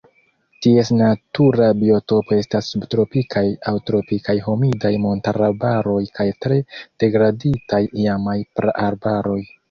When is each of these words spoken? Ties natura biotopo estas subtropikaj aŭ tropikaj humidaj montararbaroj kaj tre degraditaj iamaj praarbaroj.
Ties 0.65 0.87
natura 0.99 1.65
biotopo 1.81 2.37
estas 2.43 2.69
subtropikaj 2.75 3.43
aŭ 3.71 3.73
tropikaj 3.89 4.33
humidaj 4.45 4.91
montararbaroj 5.03 5.99
kaj 6.15 6.27
tre 6.45 6.57
degraditaj 7.05 7.83
iamaj 8.05 8.35
praarbaroj. 8.61 9.37